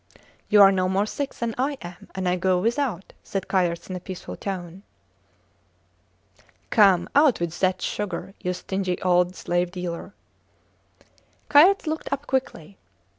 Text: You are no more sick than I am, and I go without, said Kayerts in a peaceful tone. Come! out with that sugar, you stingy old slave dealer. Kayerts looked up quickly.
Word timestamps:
You 0.49 0.63
are 0.63 0.71
no 0.71 0.89
more 0.89 1.05
sick 1.05 1.31
than 1.35 1.53
I 1.59 1.77
am, 1.83 2.09
and 2.15 2.27
I 2.27 2.35
go 2.35 2.59
without, 2.59 3.13
said 3.23 3.47
Kayerts 3.47 3.87
in 3.87 3.95
a 3.95 3.99
peaceful 3.99 4.35
tone. 4.35 4.81
Come! 6.71 7.07
out 7.13 7.39
with 7.39 7.59
that 7.59 7.83
sugar, 7.83 8.33
you 8.39 8.51
stingy 8.53 8.99
old 9.03 9.35
slave 9.35 9.69
dealer. 9.69 10.15
Kayerts 11.51 11.85
looked 11.85 12.11
up 12.11 12.25
quickly. 12.25 12.79